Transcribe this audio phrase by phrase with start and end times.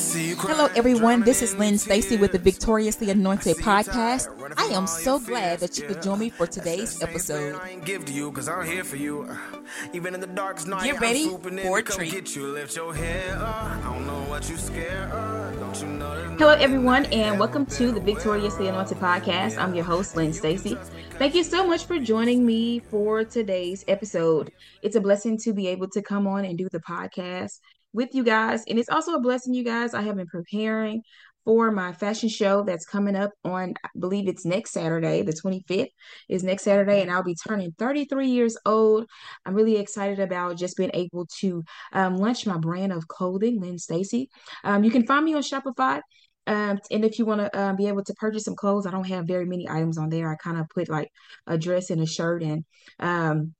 [0.00, 1.20] Hello, everyone.
[1.20, 4.28] This is Lynn Stacy with the Victoriously Anointed podcast.
[4.56, 7.60] I am so glad that you could join me for today's episode.
[7.84, 8.08] Get
[11.00, 12.28] ready for a treat.
[16.38, 19.58] Hello, everyone, and welcome to the Victoriously Anointed podcast.
[19.58, 20.78] I'm your host, Lynn Stacy.
[21.18, 24.50] Thank you so much for joining me for today's episode.
[24.80, 27.60] It's a blessing to be able to come on and do the podcast
[27.92, 28.64] with you guys.
[28.68, 29.94] And it's also a blessing, you guys.
[29.94, 31.02] I have been preparing
[31.44, 35.88] for my fashion show that's coming up on, I believe it's next Saturday, the 25th
[36.28, 39.06] is next Saturday, and I'll be turning 33 years old.
[39.46, 43.78] I'm really excited about just being able to um, launch my brand of clothing, Lynn
[43.78, 44.28] Stacy.
[44.64, 46.02] Um, you can find me on Shopify.
[46.46, 49.06] Um, and if you want to um, be able to purchase some clothes, I don't
[49.06, 50.30] have very many items on there.
[50.30, 51.10] I kind of put like
[51.46, 52.64] a dress and a shirt and
[52.98, 53.54] um,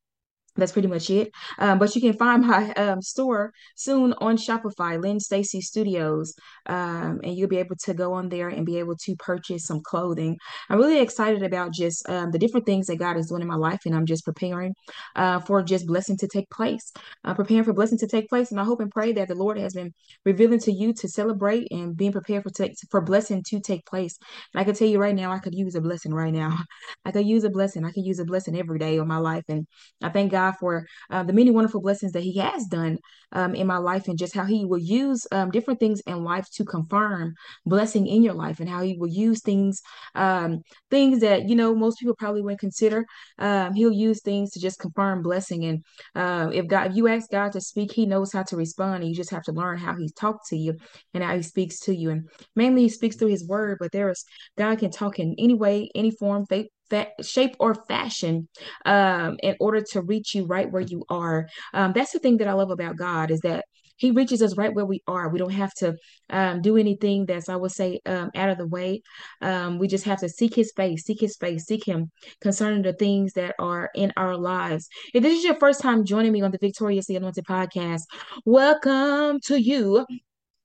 [0.61, 1.33] that's pretty much it.
[1.59, 6.35] Um, but you can find my um, store soon on Shopify, Lynn Stacy Studios,
[6.67, 9.81] um, and you'll be able to go on there and be able to purchase some
[9.83, 10.37] clothing.
[10.69, 13.57] I'm really excited about just um, the different things that God is doing in my
[13.57, 14.75] life, and I'm just preparing
[15.17, 16.93] uh, for just blessing to take place.
[17.25, 19.59] Uh, preparing for blessing to take place, and I hope and pray that the Lord
[19.59, 19.93] has been
[20.25, 24.19] revealing to you to celebrate and being prepared for take, for blessing to take place.
[24.55, 26.57] And I can tell you right now, I could use a blessing right now.
[27.05, 27.85] I could use a blessing.
[27.85, 29.67] I could use a blessing every day of my life, and
[30.03, 32.99] I thank God God for uh, the many wonderful blessings that He has done
[33.33, 36.47] um, in my life and just how He will use um, different things in life
[36.55, 37.35] to confirm
[37.67, 39.81] blessing in your life and how He will use things,
[40.15, 43.05] um, things that, you know, most people probably wouldn't consider.
[43.39, 45.65] Um, he'll use things to just confirm blessing.
[45.65, 45.85] And
[46.15, 49.03] uh, if God, if you ask God to speak, He knows how to respond.
[49.03, 50.77] And you just have to learn how He talks to you
[51.15, 52.11] and how He speaks to you.
[52.11, 54.25] And mainly He speaks through His word, but there is,
[54.57, 58.49] God can talk in any way, any form, faith, fa- shape or fashion
[58.85, 61.49] um, in order to reach you right where you are.
[61.73, 63.65] Um, that's the thing that I love about God is that
[64.01, 65.29] he reaches us right where we are.
[65.29, 65.95] We don't have to
[66.31, 69.03] um, do anything that's, I would say, um, out of the way.
[69.43, 72.11] Um, we just have to seek his face, seek his face, seek him
[72.41, 74.89] concerning the things that are in our lives.
[75.13, 78.05] If this is your first time joining me on the Victoriously Anointed podcast,
[78.47, 80.07] welcome to you.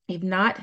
[0.08, 0.62] If not,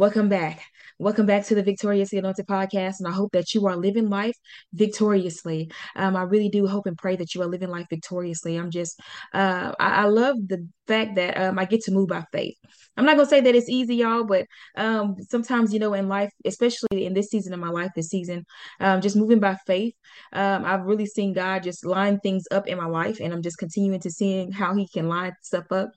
[0.00, 0.62] welcome back.
[0.98, 4.34] Welcome back to the Victoriously Anointed podcast, and I hope that you are living life
[4.72, 5.70] victoriously.
[5.94, 8.56] Um, I really do hope and pray that you are living life victoriously.
[8.56, 8.98] I'm just,
[9.34, 12.56] uh, I, I love the fact that um, I get to move by faith.
[12.96, 14.46] I'm not gonna say that it's easy, y'all, but
[14.76, 18.44] um, sometimes you know in life, especially in this season of my life, this season,
[18.80, 19.94] um, just moving by faith.
[20.32, 23.58] Um, I've really seen God just line things up in my life, and I'm just
[23.58, 25.90] continuing to seeing how He can line stuff up.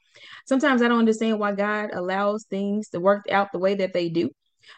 [0.46, 4.10] Sometimes I don't understand why God allows things to work out the way that they
[4.10, 4.30] do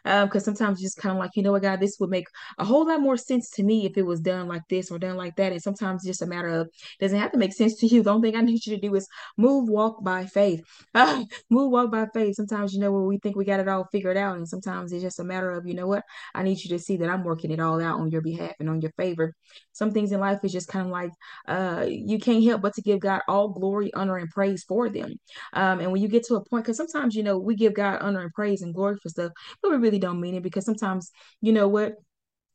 [0.03, 2.66] because um, sometimes just kind of like you know what god this would make a
[2.66, 5.35] whole lot more sense to me if it was done like this or done like
[5.38, 5.51] that.
[5.51, 6.69] And sometimes just a matter of
[7.00, 8.03] doesn't have to make sense to you.
[8.03, 9.07] The only thing i need you to do is
[9.38, 10.63] move walk by faith.
[11.50, 12.35] Move walk by faith.
[12.35, 15.03] Sometimes you know where we think we got it all figured out and sometimes it's
[15.03, 16.03] just a matter of you know what?
[16.34, 18.69] I need you to see that i'm working it all out on your behalf and
[18.69, 19.34] on your favor.
[19.73, 21.12] Some things in life is just kind of like
[21.47, 25.13] uh, you can't help but to give god all glory honor and praise for them.
[25.53, 28.02] Um, and when you get to a point because sometimes you know we give god
[28.02, 29.31] honor and praise and glory for stuff
[29.62, 31.96] but we really don't mean it because sometimes, you know what?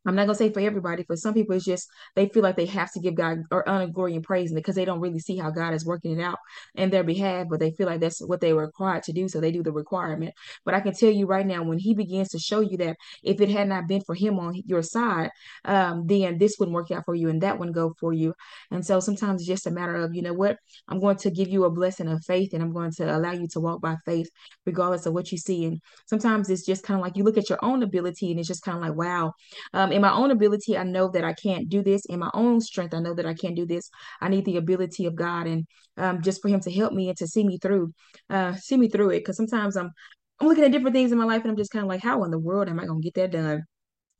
[0.07, 2.67] I'm not gonna say for everybody, for some people, it's just they feel like they
[2.67, 5.51] have to give God or honor, glory, and praise because they don't really see how
[5.51, 6.39] God is working it out
[6.75, 9.41] in their behalf, but they feel like that's what they were required to do, so
[9.41, 10.33] they do the requirement.
[10.65, 13.41] But I can tell you right now, when He begins to show you that if
[13.41, 15.31] it had not been for Him on your side,
[15.65, 18.35] um, then this wouldn't work out for you, and that wouldn't go for you.
[18.71, 20.57] And so sometimes it's just a matter of, you know what,
[20.89, 23.49] I'm going to give you a blessing of faith, and I'm going to allow you
[23.49, 24.31] to walk by faith,
[24.65, 25.67] regardless of what you see.
[25.67, 28.49] And sometimes it's just kind of like you look at your own ability, and it's
[28.49, 29.33] just kind of like, wow.
[29.75, 32.05] Um, um, in my own ability, I know that I can't do this.
[32.07, 33.91] In my own strength, I know that I can't do this.
[34.21, 37.19] I need the ability of God, and um, just for Him to help me and
[37.19, 37.93] to see me through,
[38.29, 39.21] uh, see me through it.
[39.21, 39.91] Because sometimes I'm,
[40.41, 42.25] I'm looking at different things in my life, and I'm just kind of like, how
[42.25, 43.65] in the world am I going to get that done?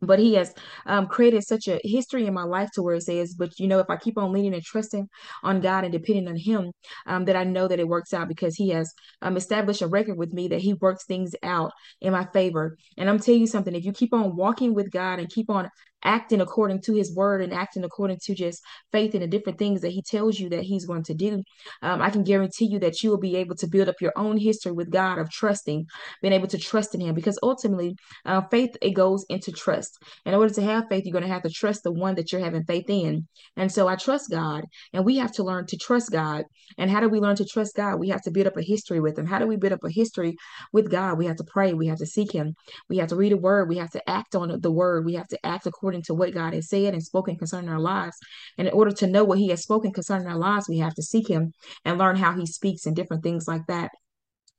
[0.01, 0.55] But he has
[0.87, 3.79] um, created such a history in my life to where it says but you know
[3.79, 5.09] if i keep on leaning and trusting
[5.43, 6.73] on god and depending on him
[7.07, 8.93] um, that i know that it works out because he has
[9.23, 12.77] um, established a record with me that he works things out in my favor.
[12.97, 15.69] And i'm telling you something if you keep on walking with god and keep on
[16.05, 18.63] acting according to his word and acting according to just
[18.93, 21.43] faith and the different things that he tells you that he's going to do.
[21.83, 24.37] Um, i can guarantee you that you will be able to build up your own
[24.37, 25.87] history with god of trusting
[26.23, 27.95] being able to trust in him because ultimately
[28.25, 29.99] uh, faith it goes into trust.
[30.25, 32.41] In order to have faith you're going to have to trust the one that you're
[32.41, 33.27] having faith in.
[33.57, 36.45] And so i trust god and we have to learn to trust god.
[36.79, 37.97] And how do we learn to trust god?
[37.99, 39.27] We have to build up a history with him.
[39.27, 40.37] How do we build up a history
[40.73, 41.19] with god?
[41.19, 41.73] We have to pray.
[41.75, 42.55] We have to seek him.
[42.89, 43.69] We have to read a word.
[43.69, 45.05] We have to act on the word.
[45.05, 47.81] We have to act according according to what God has said and spoken concerning our
[47.81, 48.17] lives.
[48.57, 51.03] And in order to know what He has spoken concerning our lives, we have to
[51.03, 51.53] seek Him
[51.85, 53.91] and learn how He speaks and different things like that.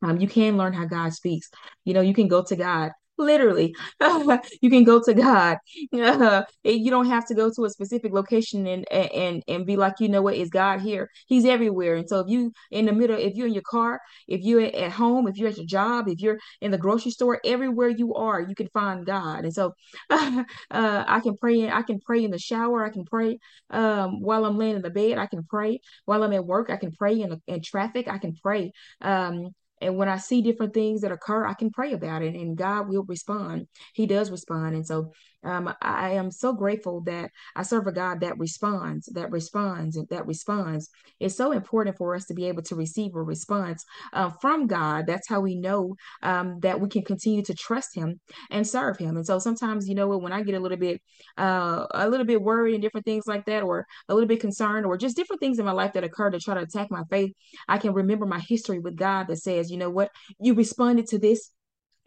[0.01, 1.49] Um, you can learn how God speaks.
[1.85, 2.91] You know, you can go to God.
[3.21, 3.75] Literally,
[4.61, 5.57] you can go to God.
[6.63, 10.09] You don't have to go to a specific location and and and be like, you
[10.09, 11.09] know what, is God here?
[11.27, 11.95] He's everywhere.
[11.95, 14.91] And so if you in the middle, if you're in your car, if you're at
[14.91, 18.41] home, if you're at your job, if you're in the grocery store, everywhere you are,
[18.41, 19.43] you can find God.
[19.45, 19.73] And so
[20.09, 21.69] uh, I can pray.
[21.69, 22.83] I can pray in the shower.
[22.83, 23.39] I can pray
[23.69, 25.17] um, while I'm laying in the bed.
[25.17, 26.69] I can pray while I'm at work.
[26.69, 28.07] I can pray in, in traffic.
[28.07, 28.71] I can pray.
[29.01, 32.57] Um, and when I see different things that occur, I can pray about it and
[32.57, 33.67] God will respond.
[33.93, 34.75] He does respond.
[34.75, 35.11] And so
[35.43, 40.27] um, I am so grateful that I serve a God that responds, that responds, that
[40.27, 40.89] responds.
[41.19, 43.83] It's so important for us to be able to receive a response
[44.13, 45.07] uh, from God.
[45.07, 49.17] That's how we know um, that we can continue to trust Him and serve Him.
[49.17, 51.01] And so sometimes, you know, what, when I get a little bit,
[51.37, 54.85] uh, a little bit worried and different things like that, or a little bit concerned,
[54.85, 57.31] or just different things in my life that occur to try to attack my faith,
[57.67, 61.19] I can remember my history with God that says, you know what, you responded to
[61.19, 61.49] this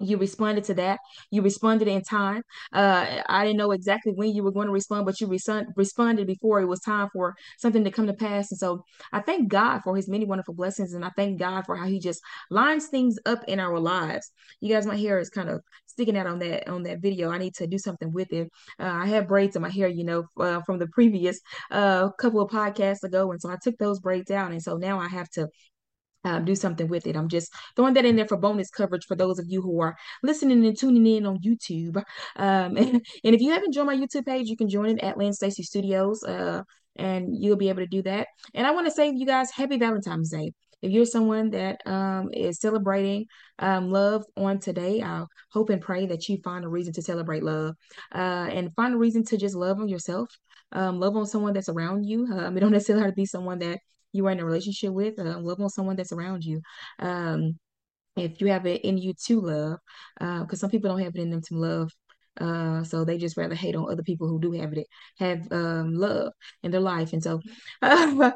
[0.00, 0.98] you responded to that.
[1.30, 2.42] You responded in time.
[2.72, 6.26] Uh, i didn't know exactly when you were going to respond but you respond, responded
[6.26, 8.50] before it was time for something to come to pass.
[8.50, 11.76] And so i thank god for his many wonderful blessings and i thank god for
[11.76, 12.20] how he just
[12.50, 14.30] lines things up in our lives.
[14.60, 17.30] You guys my hair is kind of sticking out on that on that video.
[17.30, 18.48] I need to do something with it.
[18.80, 21.40] Uh, i have braids in my hair you know uh, from the previous
[21.70, 24.98] uh, couple of podcasts ago and so i took those braids out and so now
[24.98, 25.48] i have to
[26.44, 27.16] do something with it.
[27.16, 29.96] I'm just throwing that in there for bonus coverage for those of you who are
[30.22, 31.96] listening and tuning in on YouTube.
[32.36, 32.78] Um, and,
[33.24, 35.62] and if you haven't joined my YouTube page, you can join it at Lynn Stacy
[35.62, 36.62] Studios, uh,
[36.96, 38.28] and you'll be able to do that.
[38.54, 40.52] And I want to say you guys, Happy Valentine's Day.
[40.82, 43.24] If you're someone that um, is celebrating
[43.58, 47.42] um, love on today, I hope and pray that you find a reason to celebrate
[47.42, 47.74] love
[48.14, 50.28] uh, and find a reason to just love on yourself,
[50.72, 52.26] um, love on someone that's around you.
[52.30, 53.78] Um, it don't necessarily have to be someone that
[54.14, 56.60] you are in a relationship with, uh, love on someone that's around you.
[56.98, 57.58] Um,
[58.16, 59.78] if you have it in you to love,
[60.18, 61.90] because uh, some people don't have it in them to love.
[62.40, 64.86] Uh, so they just rather hate on other people who do have it,
[65.18, 66.32] have um, love
[66.62, 67.12] in their life.
[67.12, 67.40] And so
[67.82, 68.32] uh,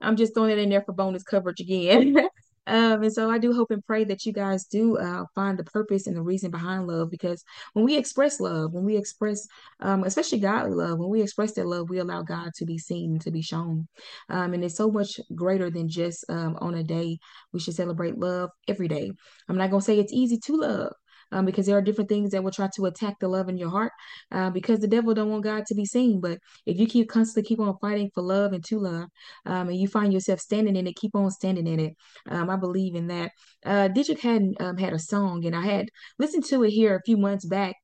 [0.00, 2.16] I'm just throwing it in there for bonus coverage again.
[2.70, 5.64] Um, and so I do hope and pray that you guys do uh, find the
[5.64, 9.48] purpose and the reason behind love because when we express love, when we express,
[9.80, 13.18] um, especially godly love, when we express that love, we allow God to be seen,
[13.18, 13.88] to be shown.
[14.28, 17.18] Um, and it's so much greater than just um, on a day.
[17.52, 19.10] We should celebrate love every day.
[19.48, 20.92] I'm not going to say it's easy to love
[21.32, 23.70] um, because there are different things that will try to attack the love in your
[23.70, 23.92] heart
[24.32, 26.20] uh, because the devil don't want God to be seen.
[26.20, 29.08] But if you keep constantly keep on fighting for love and to love,
[29.46, 31.96] um, and you find yourself standing in it, keep on standing in it.
[32.28, 33.32] Um, I believe in that.
[33.64, 35.88] Uh, Deitrick had um, had a song, and I had
[36.18, 37.76] listened to it here a few months back.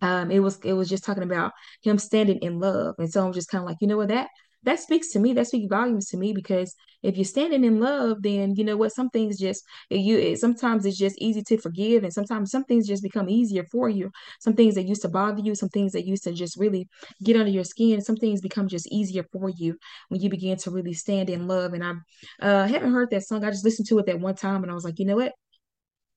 [0.00, 3.32] Um, it was it was just talking about him standing in love, and so I'm
[3.32, 4.28] just kind of like, you know what that
[4.64, 5.32] that speaks to me.
[5.32, 8.92] That speaks volumes to me because if you're standing in love, then you know what?
[8.92, 10.18] Some things just you.
[10.18, 13.88] It, sometimes it's just easy to forgive, and sometimes some things just become easier for
[13.88, 14.10] you.
[14.40, 16.88] Some things that used to bother you, some things that used to just really
[17.22, 19.76] get under your skin, some things become just easier for you
[20.08, 21.74] when you begin to really stand in love.
[21.74, 21.92] And I
[22.40, 23.44] uh, haven't heard that song.
[23.44, 25.32] I just listened to it that one time, and I was like, you know what?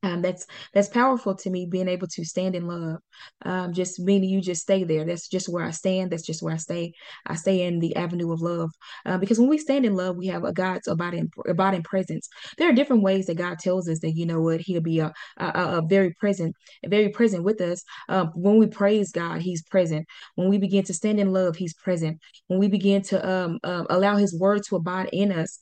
[0.03, 2.99] Um, that's that's powerful to me being able to stand in love.
[3.43, 5.03] Um, just meaning you just stay there.
[5.05, 6.11] That's just where i stand.
[6.11, 6.93] That's just where i stay.
[7.25, 8.69] I stay in the avenue of love.
[9.05, 12.29] Uh, because when we stand in love we have a god's abiding abiding presence.
[12.59, 15.11] There are different ways that god tells us that you know what he'll be a,
[15.37, 17.83] a, a very present very present with us.
[18.07, 20.05] Um, when we praise god he's present.
[20.35, 22.19] When we begin to stand in love he's present.
[22.47, 25.57] When we begin to um, um allow his word to abide in us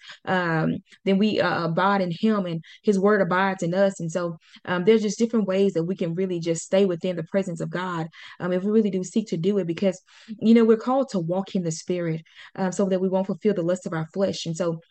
[1.05, 3.99] then we uh, abide in him and his word abides in us.
[3.99, 4.24] And so
[4.65, 7.69] um, there's just different ways that we can really just stay within the presence of
[7.69, 8.07] God
[8.39, 10.01] um, if we really do seek to do it because,
[10.39, 12.21] you know, we're called to walk in the spirit
[12.55, 14.45] um, so that we won't fulfill the lust of our flesh.
[14.45, 14.81] And so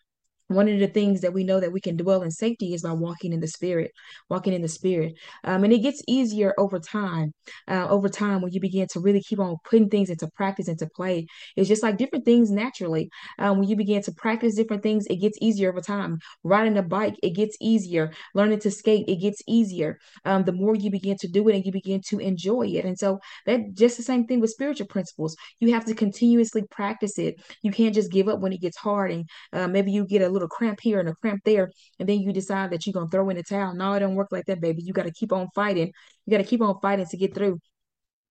[0.49, 2.93] one of the things that we know that we can dwell in safety is by
[2.93, 3.91] walking in the spirit
[4.29, 5.15] walking in the spirit.
[5.45, 7.33] Um, and it gets easier over time
[7.69, 10.89] uh, over time when you begin to really keep on putting things into practice into
[10.95, 11.27] play.
[11.57, 13.11] It's just like different things naturally.
[13.39, 16.19] Um, when you begin to practice different things it gets easier over time.
[16.43, 18.13] Riding a bike it gets easier.
[18.35, 19.99] Learning to skate it gets easier.
[20.25, 22.85] Um, the more you begin to do it and you begin to enjoy it.
[22.85, 25.37] And so that just the same thing with spiritual principles.
[25.61, 27.37] You have to continuously practice it.
[27.63, 30.29] You can't just give up when it gets hard and uh, maybe you get a
[30.35, 33.29] little cramp here and a cramp there, and then you decide that you're gonna throw
[33.31, 33.75] in the towel.
[33.75, 34.83] No, it don't work like that, baby.
[34.83, 35.93] You got to keep on fighting.
[36.27, 37.59] You got to keep on fighting to get through.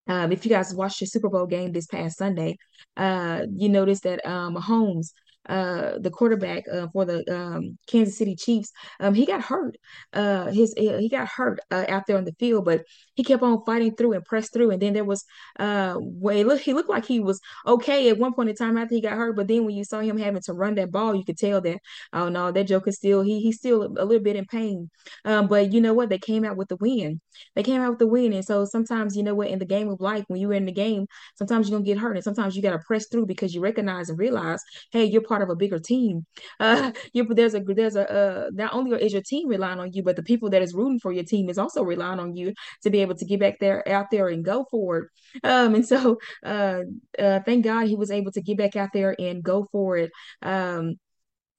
[0.07, 2.57] Um, if you guys watched the Super Bowl game this past Sunday,
[2.97, 5.13] uh, you noticed that um, Mahomes
[5.49, 9.77] uh, the quarterback uh, for the um, Kansas City Chiefs, um, he got hurt.
[10.13, 12.83] Uh, his he got hurt uh, out there on the field, but
[13.15, 14.71] he kept on fighting through and pressed through.
[14.71, 15.23] And then there was
[15.59, 18.95] uh, way look he looked like he was okay at one point in time after
[18.95, 21.25] he got hurt, but then when you saw him having to run that ball, you
[21.25, 21.79] could tell that
[22.13, 24.89] oh no, that joker still he he's still a, a little bit in pain.
[25.25, 26.09] Um, but you know what?
[26.09, 27.21] They came out with the win.
[27.55, 29.89] They came out with the win, and so sometimes you know what in the game
[29.89, 32.61] of life when you're in the game, sometimes you're gonna get hurt, and sometimes you
[32.61, 34.61] got to press through because you recognize and realize,
[34.91, 36.25] hey, you're part of a bigger team.
[36.59, 40.01] Uh, you there's a there's a uh, not only is your team relying on you,
[40.03, 42.89] but the people that is rooting for your team is also relying on you to
[42.89, 45.07] be able to get back there out there and go for it.
[45.43, 46.81] Um, and so uh,
[47.19, 50.11] uh, thank God he was able to get back out there and go for it.
[50.41, 50.95] Um,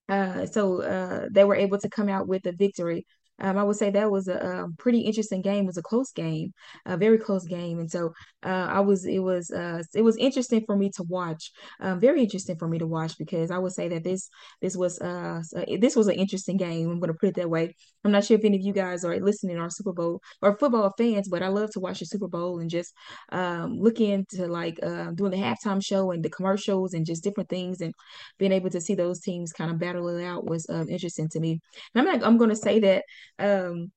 [0.07, 3.05] uh, so uh, they were able to come out with a victory.
[3.39, 5.63] Um, I would say that was a, a, um, pretty interesting game.
[5.63, 6.53] It was a close game,
[6.85, 8.13] a very close game, and so
[8.43, 11.51] uh, I was it was uh, it was interesting for me to watch.
[11.79, 14.29] Um, very interesting for me to watch because I would say that this
[14.61, 15.41] this was uh
[15.79, 16.89] this was an interesting game.
[16.89, 17.75] I'm going to put it that way.
[18.03, 20.93] I'm not sure if any of you guys are listening or Super Bowl or football
[20.97, 22.93] fans, but I love to watch the Super Bowl and just
[23.31, 27.49] um, look into like uh, doing the halftime show and the commercials and just different
[27.49, 27.93] things and
[28.37, 31.39] being able to see those teams kind of battle it out was um, interesting to
[31.39, 31.59] me.
[31.93, 33.03] And I'm not I'm going to say that
[33.39, 33.91] um,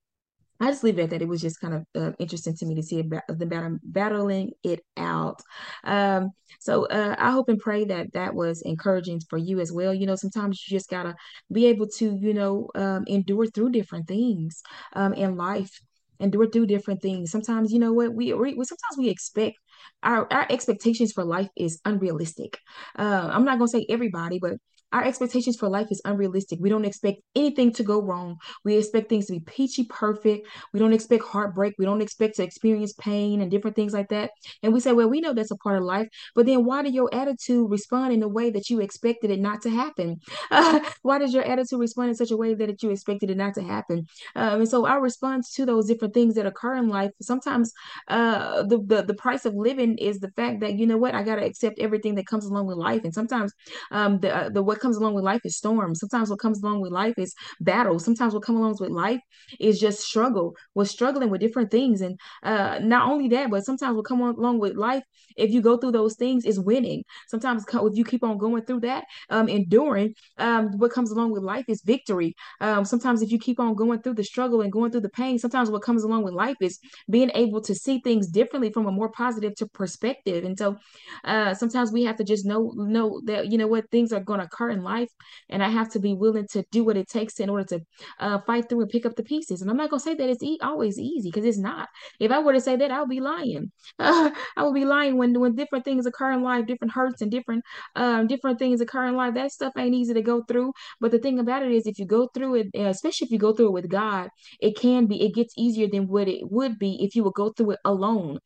[0.61, 1.23] I just leave it at that.
[1.23, 4.53] It was just kind of uh, interesting to me to see about the battle, battling
[4.65, 5.41] it out.
[5.85, 9.95] Um, so uh, I hope and pray that that was encouraging for you as well.
[9.95, 11.15] You know, sometimes you just gotta
[11.53, 14.63] be able to, you know, um, endure through different things
[14.95, 15.71] um, in life,
[16.19, 17.31] endure through different things.
[17.31, 19.57] Sometimes, you know what we, we sometimes we expect
[20.03, 22.59] our our expectations for life is unrealistic.
[22.99, 24.55] Uh, I'm not gonna say everybody, but
[24.93, 26.59] our expectations for life is unrealistic.
[26.61, 28.39] We don't expect anything to go wrong.
[28.65, 30.47] We expect things to be peachy perfect.
[30.73, 31.75] We don't expect heartbreak.
[31.79, 34.31] We don't expect to experience pain and different things like that.
[34.63, 36.09] And we say, well, we know that's a part of life.
[36.35, 39.63] But then why did your attitude respond in a way that you expected it not
[39.63, 40.21] to happen?
[40.51, 43.55] Uh, why does your attitude respond in such a way that you expected it not
[43.55, 44.07] to happen?
[44.35, 47.73] Um, and so our response to those different things that occur in life, sometimes
[48.09, 51.23] uh, the, the, the price of living is the fact that, you know what, I
[51.23, 53.05] got to accept everything that comes along with life.
[53.05, 53.53] And sometimes
[53.91, 56.01] um, the, uh, the what comes along with life is storms.
[56.01, 57.99] Sometimes what comes along with life is battle.
[57.99, 59.21] Sometimes what comes along with life
[59.61, 60.55] is just struggle.
[60.75, 62.01] We're struggling with different things.
[62.01, 65.03] And uh, not only that, but sometimes what come along with life,
[65.37, 67.05] if you go through those things, is winning.
[67.29, 71.43] Sometimes if you keep on going through that, um, enduring, um, what comes along with
[71.43, 72.35] life is victory.
[72.61, 75.39] Um, sometimes if you keep on going through the struggle and going through the pain,
[75.39, 76.79] sometimes what comes along with life is
[77.11, 80.45] being able to see things differently from a more positive to perspective.
[80.45, 80.77] And so
[81.25, 84.41] uh, sometimes we have to just know know that you know what things are going
[84.41, 85.11] to occur in life,
[85.49, 87.81] and I have to be willing to do what it takes in order to
[88.21, 89.63] uh, fight through and pick up the pieces.
[89.63, 91.89] And I'm not to say that it's e- always easy because it's not.
[92.21, 93.71] If I were to say that, I would be lying.
[93.99, 97.31] Uh, I would be lying when when different things occur in life, different hurts and
[97.31, 97.65] different
[97.97, 99.35] um, different things occur in life.
[99.35, 100.73] That stuff ain't easy to go through.
[101.01, 103.53] But the thing about it is, if you go through it, especially if you go
[103.55, 104.29] through it with God,
[104.61, 105.23] it can be.
[105.25, 108.39] It gets easier than what it would be if you would go through it alone.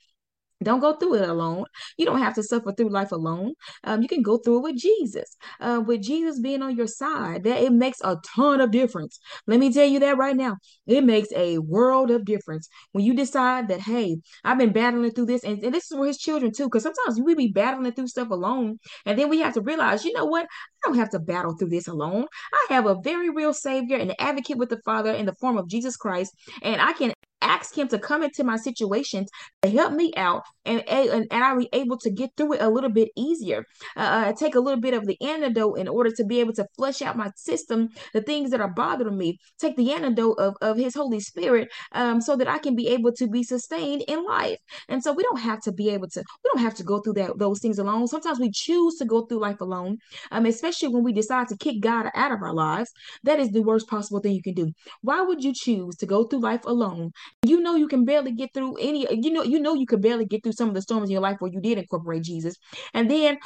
[0.62, 1.64] Don't go through it alone.
[1.96, 3.54] You don't have to suffer through life alone.
[3.84, 5.36] Um, you can go through it with Jesus.
[5.60, 9.18] Uh, with Jesus being on your side, that it makes a ton of difference.
[9.46, 10.56] Let me tell you that right now.
[10.86, 15.26] It makes a world of difference when you decide that, hey, I've been battling through
[15.26, 16.64] this, and, and this is for his children too.
[16.64, 20.12] Because sometimes we be battling through stuff alone, and then we have to realize, you
[20.12, 20.44] know what?
[20.44, 22.26] I don't have to battle through this alone.
[22.52, 25.68] I have a very real Savior and advocate with the Father in the form of
[25.68, 29.28] Jesus Christ, and I can ask him to come into my situations
[29.62, 32.68] to help me out and, and, and I was able to get through it a
[32.68, 33.64] little bit easier.
[33.96, 36.66] Uh, uh, take a little bit of the antidote in order to be able to
[36.76, 39.38] flush out my system, the things that are bothering me.
[39.58, 43.12] Take the antidote of, of his Holy Spirit um, so that I can be able
[43.12, 44.58] to be sustained in life.
[44.88, 47.14] And so we don't have to be able to, we don't have to go through
[47.14, 48.06] that those things alone.
[48.06, 49.98] Sometimes we choose to go through life alone,
[50.30, 52.90] um, especially when we decide to kick God out of our lives.
[53.24, 54.72] That is the worst possible thing you can do.
[55.00, 57.12] Why would you choose to go through life alone
[57.44, 60.24] you know you can barely get through any you know you know you could barely
[60.24, 62.56] get through some of the storms in your life where you did incorporate jesus.
[62.94, 63.38] And then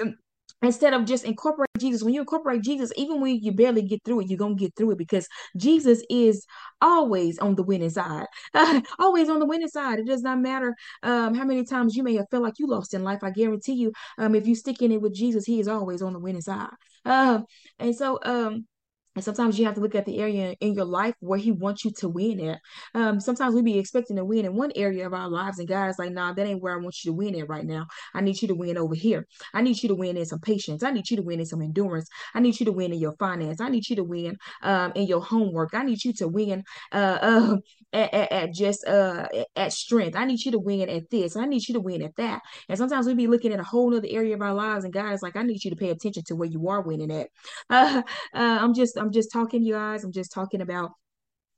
[0.00, 0.14] um,
[0.62, 4.20] instead of just incorporate jesus when you incorporate jesus even when you barely get through
[4.20, 6.46] it you're gonna get through it because jesus is
[6.80, 8.26] always on the winning side.
[8.98, 9.98] Always on the winning side.
[9.98, 12.94] It does not matter um, how many times you may have felt like you lost
[12.94, 13.20] in life.
[13.22, 16.12] I guarantee you um, if you stick in it with jesus he is always on
[16.12, 16.68] the winning side.
[17.04, 17.40] Uh,
[17.78, 18.66] and so um
[19.14, 21.84] And sometimes you have to look at the area in your life where he wants
[21.84, 22.60] you to win at.
[22.94, 25.98] Um, sometimes we be expecting to win in one area of our lives, and God's
[25.98, 27.86] like, nah, that ain't where I want you to win at right now.
[28.12, 29.26] I need you to win over here.
[29.52, 30.82] I need you to win in some patience.
[30.82, 32.08] I need you to win in some endurance.
[32.34, 33.60] I need you to win in your finance.
[33.60, 35.74] I need you to win um, in your homework.
[35.74, 37.56] I need you to win uh, uh,
[37.92, 40.16] at, at, at, just uh, at strength.
[40.16, 41.36] I need you to win at this.
[41.36, 42.40] I need you to win at that.
[42.68, 45.14] And sometimes we be looking at a whole other area of our lives, and God
[45.22, 47.28] like, I need you to pay attention to where you are winning at.
[47.70, 48.02] Uh,
[48.34, 50.02] uh, I'm just I'm just talking, to you guys.
[50.02, 50.92] I'm just talking about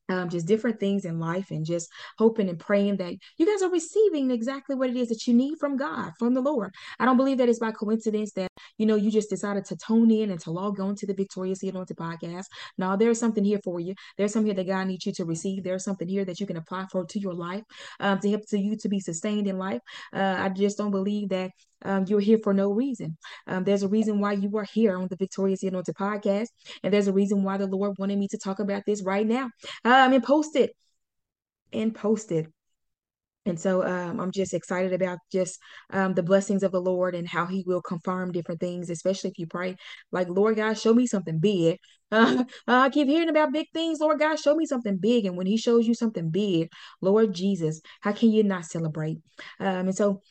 [0.08, 1.88] um, just different things in life and just
[2.18, 5.58] hoping and praying that you guys are receiving exactly what it is that you need
[5.58, 6.72] from God, from the Lord.
[6.98, 8.48] I don't believe that it's by coincidence that,
[8.78, 11.62] you know, you just decided to tone in and to log on to the Victorious
[11.62, 12.44] Anointed podcast.
[12.78, 13.94] Now, there's something here for you.
[14.16, 15.64] There's something here that God needs you to receive.
[15.64, 17.64] There's something here that you can apply for to your life
[18.00, 19.80] um, to help to you to be sustained in life.
[20.12, 21.50] Uh, I just don't believe that
[21.84, 23.16] um, you're here for no reason.
[23.46, 26.48] Um, there's a reason why you are here on the Victorious Anointed podcast,
[26.82, 29.50] and there's a reason why the Lord wanted me to talk about this right now.
[29.84, 30.72] Um, and post it
[31.72, 32.46] and post it.
[33.46, 37.28] And so um, I'm just excited about just um, the blessings of the Lord and
[37.28, 39.76] how He will confirm different things, especially if you pray,
[40.10, 41.78] like, Lord God, show me something big.
[42.12, 43.98] Uh, I keep hearing about big things.
[43.98, 45.26] Lord God, show me something big.
[45.26, 46.68] And when He shows you something big,
[47.00, 49.18] Lord Jesus, how can you not celebrate?
[49.58, 50.22] Um, and so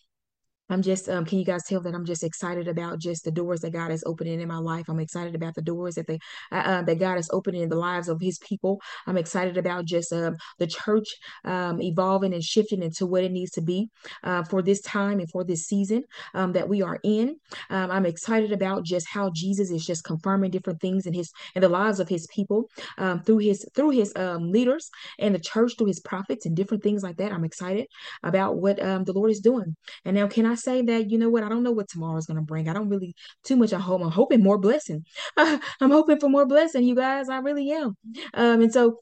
[0.70, 3.62] I'm just, um, can you guys tell that I'm just excited about just the doors
[3.62, 4.90] that God is opening in my life?
[4.90, 6.20] I'm excited about the doors that they,
[6.52, 8.82] uh, uh, that God is opening in the lives of His people.
[9.06, 11.08] I'm excited about just um, the church
[11.44, 13.90] um, evolving and shifting into what it needs to be
[14.24, 16.04] uh, for this time and for this season
[16.34, 17.36] um, that we are in.
[17.70, 21.62] Um, I'm excited about just how Jesus is just confirming different things in His in
[21.62, 25.88] the lives of His people um, through His through His leaders and the church through
[25.88, 27.32] His prophets and different things like that.
[27.32, 27.86] I'm excited
[28.24, 29.76] about what the Lord is doing.
[30.06, 32.26] And now, can I say that, you know what, I don't know what tomorrow is
[32.26, 32.68] going to bring.
[32.70, 33.74] I don't really too much.
[33.74, 35.06] I hope I'm hoping more blessing.
[35.38, 37.30] I'm hoping for more blessing, you guys.
[37.30, 37.96] I really am.
[38.34, 39.00] Um, and so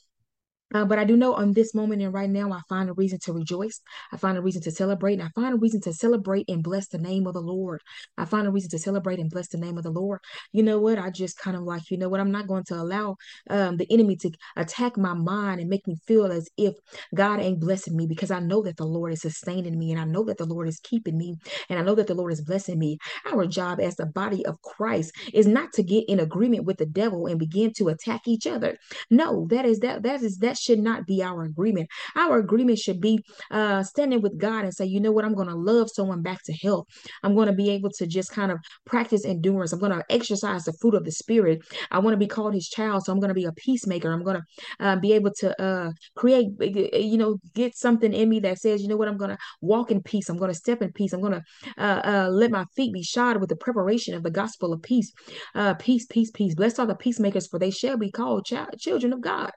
[0.74, 3.20] uh, but I do know on this moment and right now, I find a reason
[3.24, 3.82] to rejoice.
[4.12, 5.16] I find a reason to celebrate.
[5.16, 7.82] And I find a reason to celebrate and bless the name of the Lord.
[8.18, 10.20] I find a reason to celebrate and bless the name of the Lord.
[10.52, 11.00] You know what?
[11.00, 12.20] I just kind of like, you know what?
[12.20, 13.18] I'm not going to allow
[13.50, 16.76] um, the enemy to attack my mind and make me feel as if
[17.16, 20.06] God ain't blessing me because I know that the Lord is sustaining me and I
[20.06, 21.36] know that the Lord is keeping me
[21.70, 22.98] and I know that the Lord is blessing me.
[23.32, 26.86] Our job as the body of Christ is not to get in agreement with the
[26.86, 28.78] devil and begin to attack each other.
[29.10, 31.88] No, that is that that is that should not be our agreement.
[32.16, 33.20] Our agreement should be
[33.52, 36.40] uh, standing with God and say, you know what, I'm going to love someone back
[36.46, 36.88] to health.
[37.24, 39.74] I'm going to be able to just kind of practice endurance.
[39.74, 41.60] I'm going to exercise the fruit of the Spirit.
[41.92, 44.12] I want to be called His child, so I'm going to be a peacemaker.
[44.12, 48.40] I'm going to uh, be able to uh, create, you know, get something in me
[48.42, 50.30] that says, you know what, I'm going to walk in peace.
[50.30, 51.14] I'm going to step in peace.
[51.14, 51.44] I'm going to
[51.78, 55.12] uh, uh, let my feet be shod with the preparation of the gospel of peace.
[55.56, 56.56] Uh, peace, peace, peace.
[56.56, 59.52] Blessed are the peacemakers, for they shall be called ch- children of God.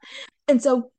[0.49, 0.91] And so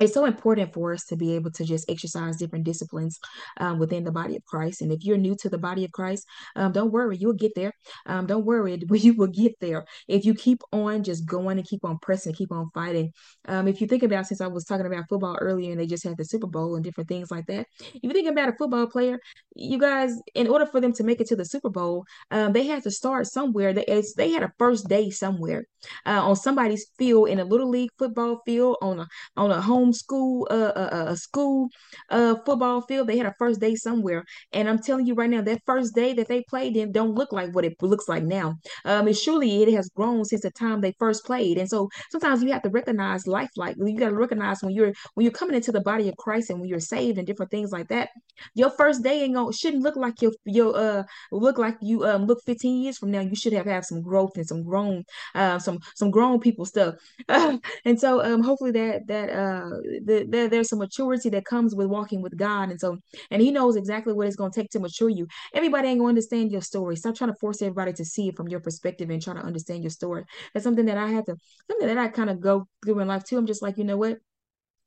[0.00, 3.18] it's so important for us to be able to just exercise different disciplines
[3.58, 4.80] um, within the body of Christ.
[4.80, 7.72] And if you're new to the body of Christ, um, don't worry, you'll get there.
[8.06, 11.84] Um, don't worry, you will get there if you keep on just going and keep
[11.84, 13.12] on pressing, keep on fighting.
[13.46, 16.04] Um, if you think about, since I was talking about football earlier, and they just
[16.04, 17.66] had the Super Bowl and different things like that.
[17.78, 19.18] If you think about a football player,
[19.54, 22.66] you guys, in order for them to make it to the Super Bowl, um, they
[22.66, 23.72] had to start somewhere.
[23.72, 25.64] They they had a first day somewhere
[26.06, 29.89] uh, on somebody's field in a little league football field on a on a home
[29.92, 31.68] school uh, uh, uh, school
[32.10, 33.08] uh, football field.
[33.08, 36.12] They had a first day somewhere, and I'm telling you right now, that first day
[36.14, 38.56] that they played in don't look like what it looks like now.
[38.84, 42.42] Um, and surely it has grown since the time they first played, and so sometimes
[42.42, 45.56] you have to recognize life like you got to recognize when you're when you're coming
[45.56, 48.10] into the body of Christ and when you're saved and different things like that.
[48.54, 52.26] Your first day ain't gonna shouldn't look like your your uh look like you um
[52.26, 53.20] look 15 years from now.
[53.20, 56.94] You should have have some growth and some grown uh, some some grown people stuff.
[57.28, 59.70] and so um hopefully that that uh
[60.04, 62.70] the, the, there's some maturity that comes with walking with God.
[62.70, 62.98] And so
[63.30, 65.26] and he knows exactly what it's going to take to mature you.
[65.54, 66.96] Everybody ain't going to understand your story.
[66.96, 69.82] Stop trying to force everybody to see it from your perspective and try to understand
[69.82, 70.24] your story.
[70.54, 71.36] That's something that I had to
[71.70, 73.38] something that I kind of go through in life too.
[73.38, 74.18] I'm just like, you know what?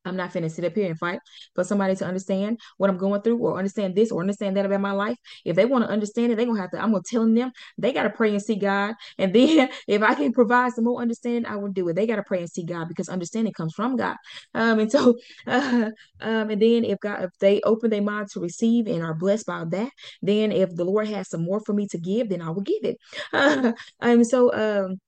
[0.05, 1.19] I'm not finna sit up here and fight
[1.55, 4.81] for somebody to understand what I'm going through or understand this or understand that about
[4.81, 5.17] my life.
[5.45, 7.93] If they want to understand it, they're gonna have to, I'm gonna tell them they
[7.93, 8.95] gotta pray and see God.
[9.17, 11.95] And then if I can provide some more understanding, I will do it.
[11.95, 14.15] They gotta pray and see God because understanding comes from God.
[14.55, 15.15] Um, and so
[15.47, 15.89] uh,
[16.21, 19.45] um, and then if God if they open their mind to receive and are blessed
[19.45, 19.89] by that,
[20.21, 22.83] then if the Lord has some more for me to give, then I will give
[22.83, 22.97] it.
[23.31, 24.99] Uh, and so um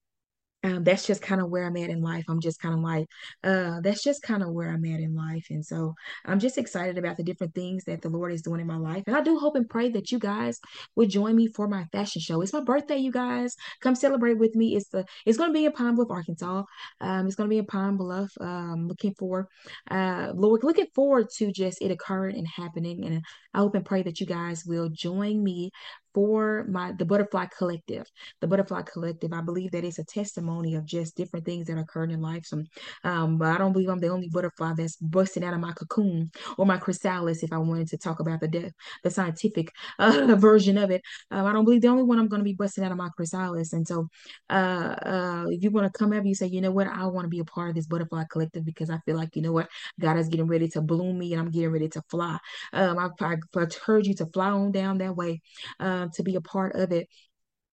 [0.65, 2.25] um, that's just kind of where I'm at in life.
[2.28, 3.08] I'm just kind of like,
[3.43, 5.45] uh, that's just kind of where I'm at in life.
[5.51, 5.93] And so
[6.25, 9.04] I'm just excited about the different things that the Lord is doing in my life.
[9.06, 10.60] And I do hope and pray that you guys
[10.95, 12.41] would join me for my fashion show.
[12.41, 13.56] It's my birthday, you guys.
[13.82, 14.75] Come celebrate with me.
[14.75, 16.63] It's the it's gonna be in Pine Bluff, Arkansas.
[16.99, 18.32] Um, it's gonna be in Pine Bluff.
[18.41, 19.47] Um, looking for
[19.91, 23.06] uh Lord, looking forward to just it occurring and happening.
[23.06, 23.23] And
[23.54, 25.69] I hope and pray that you guys will join me
[26.15, 28.08] for my the Butterfly Collective.
[28.39, 32.10] The Butterfly Collective, I believe that it's a testimony of just different things that occurred
[32.12, 32.45] in life.
[32.45, 32.63] Some,
[33.04, 36.32] um, but I don't believe I'm the only butterfly that's busting out of my cocoon
[36.58, 37.43] or my chrysalis.
[37.43, 38.71] If I wanted to talk about the de-
[39.04, 41.01] the scientific uh, version of it,
[41.32, 43.10] um, I don't believe the only one I'm going to be busting out of my
[43.10, 43.73] chrysalis.
[43.73, 44.08] And so,
[44.49, 47.25] uh, uh, if you want to come up, you say, you know what, I want
[47.25, 49.67] to be a part of this Butterfly Collective because I feel like you know what,
[49.99, 52.38] God is getting ready to bloom me, and I'm getting ready to fly.
[52.73, 55.41] Um, I've, I've heard you to fly on down that way.
[55.80, 57.08] Um, to be a part of it.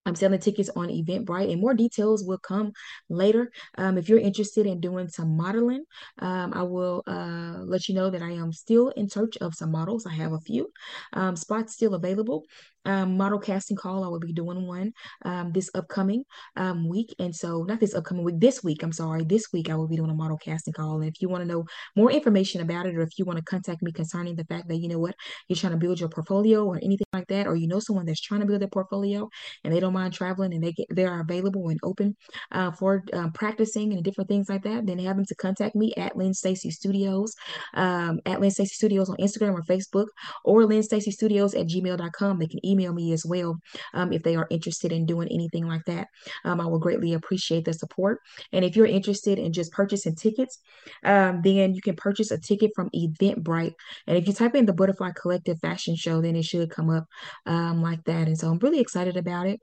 [0.05, 2.73] I'm selling tickets on Eventbrite, and more details will come
[3.09, 3.53] later.
[3.79, 5.85] Um, if you're interested in doing some modeling,
[6.19, 9.71] um, I will uh, let you know that I am still in search of some
[9.71, 10.05] models.
[10.05, 10.69] I have a few
[11.13, 12.45] um, spots still available
[12.85, 14.05] um, model casting call.
[14.05, 14.93] I will be doing one
[15.25, 16.25] um, this upcoming
[16.57, 17.15] um, week.
[17.19, 19.97] And so, not this upcoming week, this week, I'm sorry, this week I will be
[19.97, 21.01] doing a model casting call.
[21.01, 21.65] And if you want to know
[21.97, 24.77] more information about it, or if you want to contact me concerning the fact that,
[24.77, 25.15] you know what,
[25.49, 28.21] you're trying to build your portfolio or anything like that, or you know someone that's
[28.21, 29.29] trying to build their portfolio
[29.65, 32.17] and they don't mind traveling and they get they are available and open
[32.53, 35.93] uh, for um, practicing and different things like that, then have them to contact me
[35.97, 37.35] at Lynn Stacy Studios,
[37.75, 40.07] um, at Lynn Stacy Studios on Instagram or Facebook,
[40.45, 42.39] or Lynn Stacy Studios at gmail.com.
[42.39, 43.59] They can email me as well
[43.95, 46.09] um, if they are interested in doing anything like that.
[46.45, 48.19] Um, I will greatly appreciate the support.
[48.53, 50.59] And if you're interested in just purchasing tickets,
[51.05, 53.75] um, then you can purchase a ticket from Eventbrite.
[54.07, 57.05] And if you type in the Butterfly Collective Fashion Show, then it should come up
[57.47, 58.27] um, like that.
[58.27, 59.61] And so I'm really excited about it.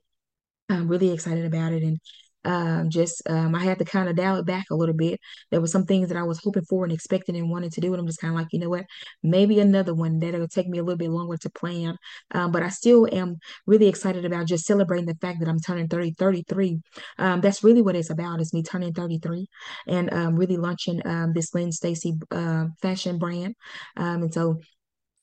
[0.70, 1.84] I'm really excited about it.
[1.84, 2.00] And
[2.46, 5.20] um, just um, I had to kind of dial it back a little bit.
[5.52, 7.94] There were some things that I was hoping for and expecting and wanting to do,
[7.94, 8.86] and I'm just kind of like, you know what,
[9.24, 11.98] maybe another one that'll take me a little bit longer to plan.
[12.32, 15.88] Um, but I still am really excited about just celebrating the fact that I'm turning
[15.88, 16.80] 30, 33.
[17.18, 18.42] Um, that's really what it's about.
[18.42, 19.48] Is me turning 33
[19.88, 23.56] and um, really launching um, this Lynn Stacy uh, fashion brand.
[23.98, 24.60] Um, and so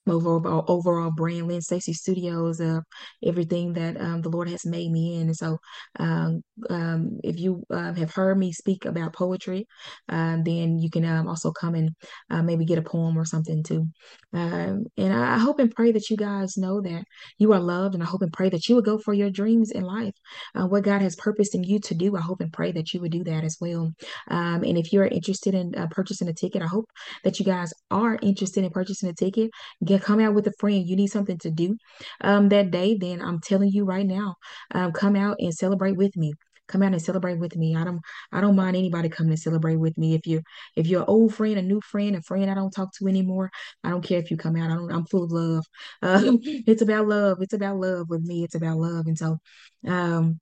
[0.06, 2.80] overall overall brand, Lynn Stacy Studios, uh,
[3.24, 5.22] everything that um, the Lord has made me in.
[5.28, 5.58] And so,
[5.98, 9.66] um, um, if you uh, have heard me speak about poetry,
[10.08, 11.90] uh, then you can um, also come and
[12.30, 13.86] uh, maybe get a poem or something too.
[14.32, 17.04] And I, hope and pray that you guys know that
[17.38, 19.70] you are loved, and I hope and pray that you would go for your dreams
[19.70, 20.14] in life.
[20.54, 23.00] Uh, what God has purposed in you to do, I hope and pray that you
[23.00, 23.92] would do that as well.
[24.28, 26.86] And if you're interested in uh, purchasing a ticket, I hope
[27.24, 29.50] that you guys are interested in purchasing a ticket.
[29.84, 31.76] Get come out with a friend, you need something to do
[32.20, 34.36] um, that day, then I'm telling you right now,
[34.74, 36.34] um, come out and celebrate with me
[36.68, 37.76] come out and celebrate with me.
[37.76, 38.00] I don't
[38.32, 40.14] I don't mind anybody coming to celebrate with me.
[40.14, 40.42] If you're
[40.76, 43.50] if you're an old friend, a new friend, a friend I don't talk to anymore,
[43.84, 44.70] I don't care if you come out.
[44.70, 45.64] I don't I'm full of love.
[46.02, 47.38] Uh, it's about love.
[47.40, 48.44] It's about love with me.
[48.44, 49.06] It's about love.
[49.06, 49.38] And so
[49.86, 50.40] um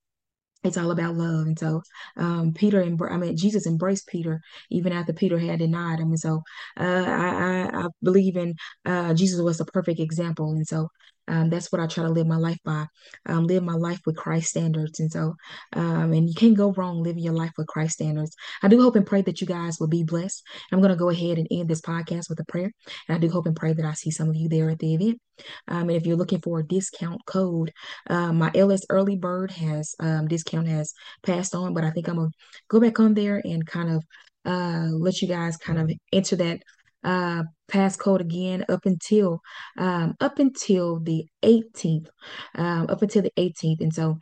[0.65, 1.47] it's all about love.
[1.47, 1.83] And so
[2.17, 6.09] um, Peter, and I mean, Jesus embraced Peter even after Peter had denied him.
[6.09, 6.43] And so
[6.79, 8.55] uh, I, I, I, believe in
[8.87, 10.53] uh, Jesus was a perfect example.
[10.53, 10.89] And so
[11.29, 12.87] um, that's what I try to live my life by.
[13.27, 15.01] Um, live my life with Christ standards.
[15.01, 15.35] And so,
[15.73, 18.35] um, and you can't go wrong living your life with Christ standards.
[18.63, 20.43] I do hope and pray that you guys will be blessed.
[20.73, 22.71] I'm going to go ahead and end this podcast with a prayer.
[23.09, 24.95] And I do hope and pray that I see some of you there at the
[24.95, 25.21] event.
[25.69, 27.73] Um, and if you're looking for a discount code,
[28.09, 30.93] um, my LS Early Bird has um, discount has
[31.25, 32.31] passed on, but I think I'm gonna
[32.69, 34.05] go back on there and kind of
[34.45, 36.63] uh, let you guys kind of enter that
[37.05, 39.41] uh, passcode again up until
[39.79, 42.09] um, up until the 18th,
[42.55, 44.19] um, up until the 18th, and so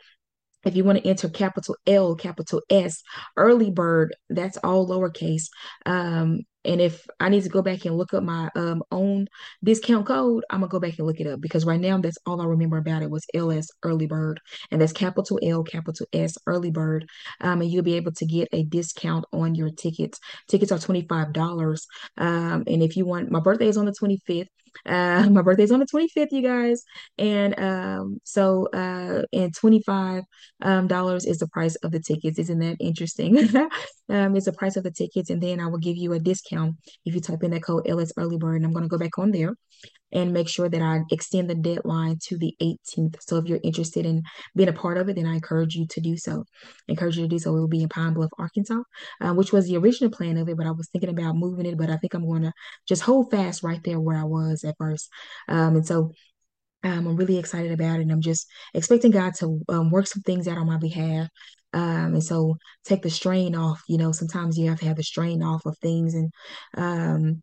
[0.64, 3.02] if you want to enter capital L, capital S,
[3.36, 5.44] early bird, that's all lowercase.
[5.86, 9.26] Um, and if I need to go back and look up my um, own
[9.64, 12.40] discount code, I'm gonna go back and look it up because right now that's all
[12.40, 16.70] I remember about it was LS Early Bird, and that's capital L, capital S Early
[16.70, 17.06] Bird.
[17.40, 20.18] Um, and you'll be able to get a discount on your tickets.
[20.48, 21.86] Tickets are twenty five dollars.
[22.16, 24.48] Um, and if you want, my birthday is on the twenty fifth.
[24.86, 26.84] Uh, my birthday's on the 25th, you guys.
[27.18, 30.24] And um, so uh and 25
[30.62, 32.38] um dollars is the price of the tickets.
[32.38, 33.38] Isn't that interesting?
[34.08, 36.76] um, it's the price of the tickets, and then I will give you a discount
[37.04, 38.56] if you type in that code LS Early Bird.
[38.56, 39.54] And I'm gonna go back on there
[40.12, 43.16] and make sure that I extend the deadline to the 18th.
[43.20, 44.22] So if you're interested in
[44.54, 46.44] being a part of it, then I encourage you to do so.
[46.88, 47.56] I encourage you to do so.
[47.56, 48.82] It will be in Pine Bluff, Arkansas,
[49.20, 51.78] uh, which was the original plan of it, but I was thinking about moving it,
[51.78, 52.52] but I think I'm going to
[52.86, 55.08] just hold fast right there where I was at first.
[55.48, 56.12] Um, and so
[56.84, 58.02] um, I'm really excited about it.
[58.02, 61.28] And I'm just expecting God to um, work some things out on my behalf
[61.72, 63.82] Um, and so take the strain off.
[63.88, 66.30] You know, sometimes you have to have the strain off of things, and
[66.76, 67.42] um,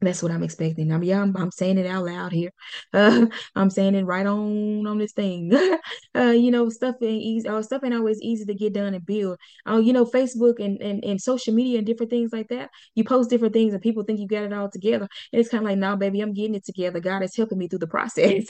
[0.00, 0.92] that's what I'm expecting.
[0.92, 2.50] I mean, yeah, I'm, I'm saying it out loud here.
[2.92, 5.52] Uh, I'm saying it right on on this thing.
[6.16, 7.46] uh, you know, stuff ain't easy.
[7.48, 9.38] Oh, stuff ain't always easy to get done and build.
[9.66, 12.70] Oh, you know, Facebook and, and and social media and different things like that.
[12.94, 15.08] You post different things and people think you got it all together.
[15.32, 17.00] And it's kind of like, nah, baby, I'm getting it together.
[17.00, 18.46] God is helping me through the process.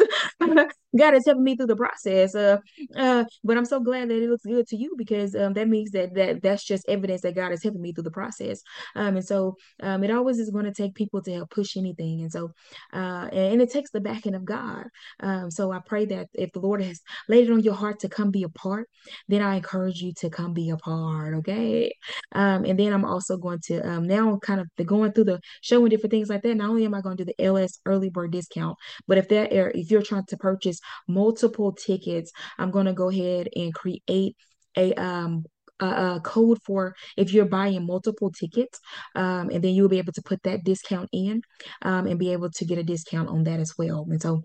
[0.97, 2.35] God is helping me through the process.
[2.35, 2.59] Uh,
[2.97, 5.91] uh, but I'm so glad that it looks good to you because um, that means
[5.91, 8.63] that that that's just evidence that God is helping me through the process.
[8.95, 12.23] Um, and so um, it always is going to take people to help push anything.
[12.23, 12.53] And so,
[12.93, 14.85] uh, and, it takes the backing of God.
[15.21, 18.09] Um, so I pray that if the Lord has laid it on your heart to
[18.09, 18.89] come be a part,
[19.29, 21.35] then I encourage you to come be a part.
[21.37, 21.93] Okay.
[22.33, 25.89] Um, and then I'm also going to um, now kind of going through the showing
[25.89, 26.55] different things like that.
[26.57, 29.53] Not only am I going to do the LS early bird discount, but if that
[29.53, 34.37] if you're trying to purchase multiple tickets, I'm going to go ahead and create
[34.77, 35.45] a um
[35.81, 38.81] a, code for if you're buying multiple tickets,
[39.15, 41.43] um, and then you'll be able to put that discount in
[41.83, 44.07] um, and be able to get a discount on that as well.
[44.11, 44.43] And so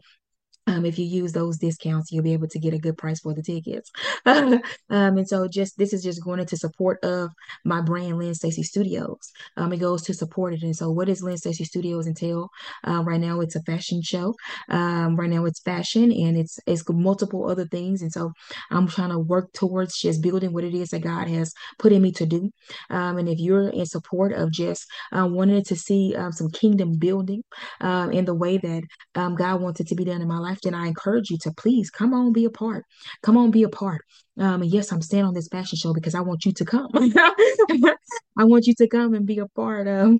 [0.72, 3.34] um, if you use those discounts, you'll be able to get a good price for
[3.34, 3.92] the tickets.
[4.26, 7.30] um, and so just this is just going into support of
[7.66, 9.32] my brand, Lynn Stacy Studios.
[9.58, 10.64] Um, it goes to support it.
[10.64, 12.50] And so what does Lynn Stacy Studios entail?
[12.88, 14.34] Uh, right now it's a fashion show.
[14.70, 18.02] Um, right now it's fashion and it's it's multiple other things.
[18.02, 18.32] And so
[18.70, 22.02] I'm trying to work towards just building what it is that God has put in
[22.02, 22.50] me to do.
[22.90, 27.44] Um, and if you're in support of just uh, wanting to see some kingdom building
[27.82, 30.88] in the way that God wants it to be done in my life, then I
[30.88, 32.86] encourage you to please come on, be a part.
[33.24, 34.02] Come on, be a part.
[34.38, 36.90] Um, and yes, I'm staying on this fashion show because I want you to come.
[36.94, 40.20] I want you to come and be a part of.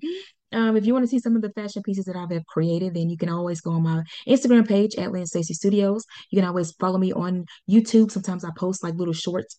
[0.54, 3.10] Um, if you want to see some of the fashion pieces that I've created, then
[3.10, 6.06] you can always go on my Instagram page at Lynn Stacy Studios.
[6.30, 8.12] You can always follow me on YouTube.
[8.12, 9.58] Sometimes I post like little shorts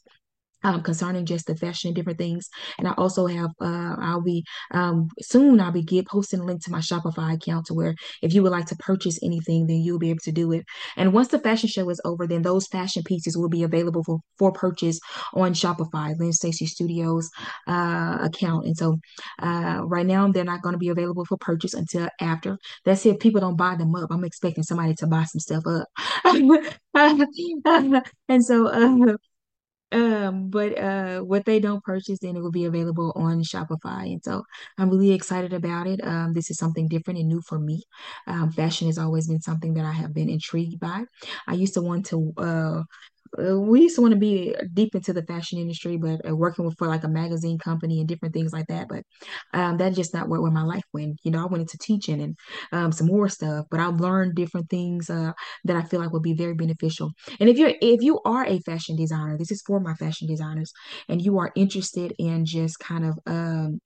[0.64, 2.48] um, concerning just the fashion and different things.
[2.78, 6.62] And I also have, uh, I'll be um, soon, I'll be get, posting a link
[6.64, 9.98] to my Shopify account to where if you would like to purchase anything, then you'll
[9.98, 10.64] be able to do it.
[10.96, 14.20] And once the fashion show is over, then those fashion pieces will be available for,
[14.38, 14.98] for purchase
[15.34, 17.30] on Shopify, Lynn Stacy Studios
[17.66, 18.66] uh, account.
[18.66, 18.98] And so
[19.40, 22.58] uh, right now, they're not going to be available for purchase until after.
[22.84, 24.10] That's if people don't buy them up.
[24.10, 25.88] I'm expecting somebody to buy some stuff up.
[28.28, 29.16] and so, uh,
[29.92, 34.12] um, but uh, what they don't purchase, then it will be available on Shopify.
[34.12, 34.44] And so
[34.78, 36.00] I'm really excited about it.
[36.04, 37.82] Um, this is something different and new for me.
[38.26, 41.04] Um, fashion has always been something that I have been intrigued by.
[41.46, 42.82] I used to want to uh,
[43.38, 46.76] we used to want to be deep into the fashion industry, but uh, working with
[46.78, 48.88] for like a magazine company and different things like that.
[48.88, 49.04] But
[49.54, 51.18] um, that's just not where, where my life went.
[51.24, 52.36] You know, I went into teaching and
[52.72, 55.32] um, some more stuff, but I've learned different things uh,
[55.64, 57.10] that I feel like would be very beneficial.
[57.40, 60.72] And if you're if you are a fashion designer, this is for my fashion designers,
[61.08, 63.80] and you are interested in just kind of um,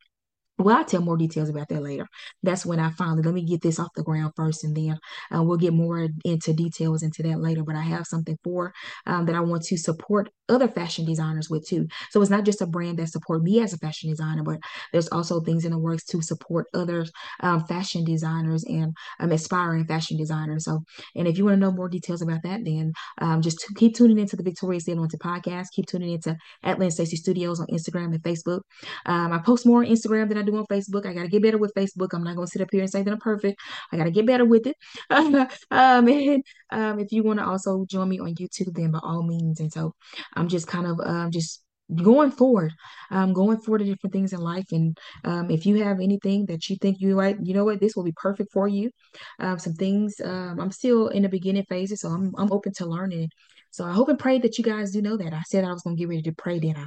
[0.59, 2.07] well, I'll tell more details about that later.
[2.43, 4.99] That's when I finally let me get this off the ground first, and then
[5.35, 7.63] uh, we'll get more into details into that later.
[7.63, 8.73] But I have something for
[9.07, 11.87] um, that I want to support other fashion designers with too.
[12.11, 14.59] So it's not just a brand that support me as a fashion designer, but
[14.93, 17.05] there's also things in the works to support other
[17.41, 20.65] um, fashion designers and um, aspiring fashion designers.
[20.65, 20.83] So,
[21.15, 23.95] and if you want to know more details about that, then um, just to keep
[23.95, 25.67] tuning into the Victoria's Anointed podcast.
[25.73, 28.61] Keep tuning into at Lynn Stacy Studios on Instagram and Facebook.
[29.05, 31.07] Um, I post more on Instagram than I do on Facebook.
[31.07, 32.09] I got to get better with Facebook.
[32.13, 33.61] I'm not going to sit up here and say that I'm perfect.
[33.93, 34.77] I got to get better with it.
[35.11, 39.23] um, and um, if you want to also join me on YouTube, then by all
[39.23, 39.61] means.
[39.61, 39.93] And so
[40.35, 41.63] I'm just kind of um, just
[41.95, 42.73] going forward
[43.13, 46.69] um going forward to different things in life and um if you have anything that
[46.69, 48.91] you think you like you know what this will be perfect for you
[49.39, 52.87] um some things um i'm still in the beginning phases so i'm, I'm open to
[52.87, 53.29] learning
[53.77, 55.35] so I hope and pray that you guys do know that.
[55.35, 56.87] I said I was going to get ready to pray, then I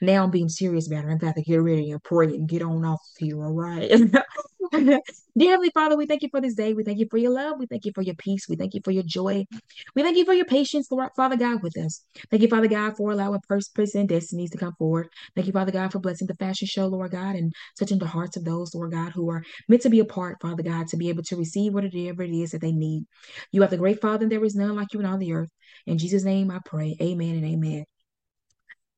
[0.00, 1.08] now I'm being serious about it.
[1.08, 3.90] I'm about to get ready and pray and get on off here, all right?
[4.72, 5.00] Dear
[5.38, 6.74] Heavenly Father, we thank you for this day.
[6.74, 7.58] We thank you for your love.
[7.58, 8.46] We thank you for your peace.
[8.48, 9.46] We thank you for your joy.
[9.94, 12.04] We thank you for your patience, Lord, Father God, with us.
[12.30, 15.08] Thank you, Father God, for allowing purpose and destinies to come forward.
[15.34, 18.36] Thank you, Father God, for blessing the fashion show, Lord God, and touching the hearts
[18.36, 21.08] of those, Lord God, who are meant to be a part, Father God, to be
[21.08, 23.04] able to receive whatever it is that they need.
[23.52, 25.50] You are the great Father, and there is none like you in all the earth.
[25.86, 26.96] In Jesus' name I pray.
[27.00, 27.84] Amen and amen.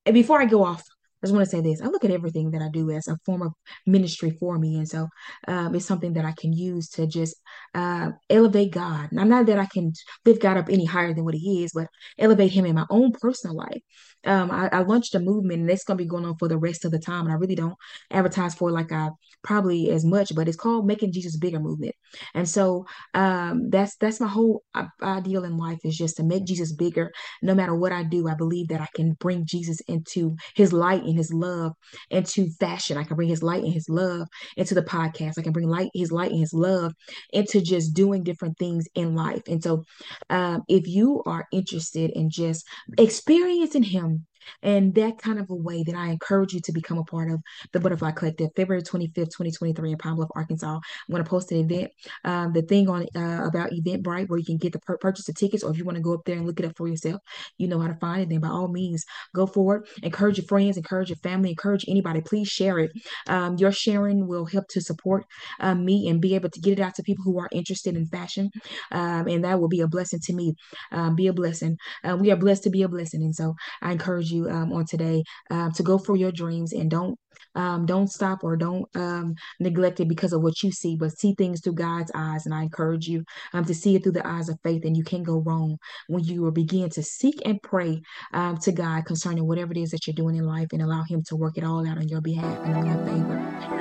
[0.07, 0.83] And before I go off,
[1.27, 1.81] just want to say this.
[1.81, 3.53] I look at everything that I do as a form of
[3.87, 4.77] ministry for me.
[4.77, 5.09] And so
[5.49, 7.37] um, it's something that I can use to just
[7.75, 9.11] uh, elevate God.
[9.13, 9.93] Now, not that I can
[10.25, 13.13] lift God up any higher than what he is, but elevate him in my own
[13.13, 13.83] personal life.
[14.25, 16.59] Um, I, I, launched a movement and it's going to be going on for the
[16.59, 17.25] rest of the time.
[17.25, 17.77] And I really don't
[18.11, 19.11] advertise for like I
[19.43, 21.95] probably as much, but it's called Making Jesus Bigger Movement.
[22.35, 24.63] And so um, that's that's my whole
[25.03, 27.11] ideal in life is just to make Jesus bigger.
[27.43, 31.03] No matter what I do, I believe that I can bring Jesus into his light
[31.03, 31.73] and his love
[32.11, 32.97] into fashion.
[32.97, 35.39] I can bring his light and his love into the podcast.
[35.39, 36.95] I can bring light, his light and his love
[37.33, 39.43] into just doing different things in life.
[39.49, 39.85] And so
[40.31, 42.67] um, if you are interested in just
[42.99, 44.27] experiencing him um,
[44.63, 47.41] and that kind of a way that I encourage you to become a part of
[47.73, 50.75] the Butterfly Collective, February 25th, 2023 in Pine Bluff, Arkansas.
[50.75, 51.91] I'm going to post an event,
[52.25, 55.33] um, the thing on uh, about Eventbrite where you can get the per- purchase the
[55.33, 57.21] tickets, or if you want to go up there and look it up for yourself,
[57.59, 58.29] you know how to find it.
[58.29, 59.87] Then by all means, go forward.
[60.03, 62.21] Encourage your friends, encourage your family, encourage anybody.
[62.21, 62.93] Please share it.
[63.29, 65.25] Um, your sharing will help to support
[65.61, 68.07] um, me and be able to get it out to people who are interested in
[68.07, 68.51] fashion.
[68.91, 70.55] Um, and that will be a blessing to me.
[70.91, 71.77] Um, be a blessing.
[72.05, 73.23] Uh, we are blessed to be a blessing.
[73.23, 76.91] And so I encourage you um, on today uh, to go for your dreams and
[76.91, 77.19] don't
[77.55, 81.35] um, don't stop or don't um, neglect it because of what you see, but see
[81.35, 82.47] things through God's eyes.
[82.47, 85.05] And I encourage you um, to see it through the eyes of faith, and you
[85.05, 85.77] can't go wrong
[86.09, 88.01] when you begin to seek and pray
[88.33, 91.23] um, to God concerning whatever it is that you're doing in life and allow Him
[91.29, 93.39] to work it all out on your behalf and in your favor.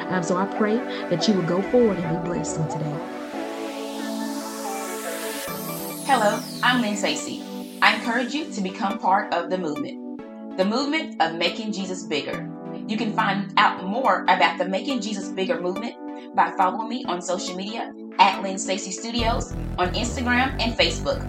[0.10, 3.22] Um, so I pray that you will go forward and be blessed on today.
[6.06, 7.42] Hello, I'm Lynn Stacy.
[7.82, 10.01] I encourage you to become part of the movement
[10.58, 12.50] the movement of making Jesus bigger.
[12.88, 15.96] You can find out more about the Making Jesus Bigger movement
[16.36, 21.26] by following me on social media at Lynn Stacy Studios on Instagram and Facebook.